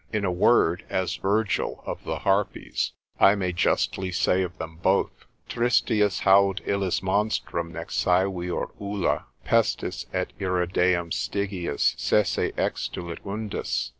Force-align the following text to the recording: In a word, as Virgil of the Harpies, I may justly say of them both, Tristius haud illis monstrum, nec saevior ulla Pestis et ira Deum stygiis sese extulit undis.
In 0.11 0.25
a 0.25 0.31
word, 0.31 0.83
as 0.89 1.17
Virgil 1.17 1.83
of 1.85 2.03
the 2.05 2.17
Harpies, 2.25 2.93
I 3.19 3.35
may 3.35 3.53
justly 3.53 4.11
say 4.11 4.41
of 4.41 4.57
them 4.57 4.77
both, 4.81 5.11
Tristius 5.47 6.21
haud 6.21 6.59
illis 6.65 7.03
monstrum, 7.03 7.71
nec 7.71 7.89
saevior 7.89 8.71
ulla 8.81 9.27
Pestis 9.45 10.07
et 10.11 10.33
ira 10.41 10.67
Deum 10.67 11.11
stygiis 11.11 11.93
sese 11.99 12.51
extulit 12.57 13.19
undis. 13.21 13.89